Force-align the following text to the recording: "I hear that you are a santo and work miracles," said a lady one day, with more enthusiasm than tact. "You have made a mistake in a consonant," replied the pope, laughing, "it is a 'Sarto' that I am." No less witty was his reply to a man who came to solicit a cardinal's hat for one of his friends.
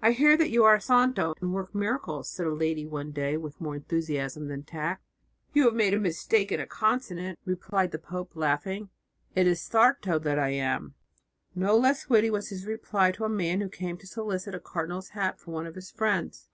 "I 0.00 0.12
hear 0.12 0.36
that 0.36 0.50
you 0.50 0.62
are 0.62 0.76
a 0.76 0.80
santo 0.80 1.34
and 1.40 1.52
work 1.52 1.74
miracles," 1.74 2.30
said 2.30 2.46
a 2.46 2.50
lady 2.54 2.86
one 2.86 3.10
day, 3.10 3.36
with 3.36 3.60
more 3.60 3.74
enthusiasm 3.74 4.46
than 4.46 4.62
tact. 4.62 5.02
"You 5.52 5.64
have 5.64 5.74
made 5.74 5.92
a 5.92 5.98
mistake 5.98 6.52
in 6.52 6.60
a 6.60 6.68
consonant," 6.68 7.40
replied 7.44 7.90
the 7.90 7.98
pope, 7.98 8.36
laughing, 8.36 8.90
"it 9.34 9.48
is 9.48 9.58
a 9.58 9.64
'Sarto' 9.64 10.20
that 10.20 10.38
I 10.38 10.50
am." 10.50 10.94
No 11.52 11.76
less 11.76 12.08
witty 12.08 12.30
was 12.30 12.50
his 12.50 12.64
reply 12.64 13.10
to 13.10 13.24
a 13.24 13.28
man 13.28 13.60
who 13.60 13.68
came 13.68 13.96
to 13.98 14.06
solicit 14.06 14.54
a 14.54 14.60
cardinal's 14.60 15.08
hat 15.08 15.40
for 15.40 15.50
one 15.50 15.66
of 15.66 15.74
his 15.74 15.90
friends. 15.90 16.48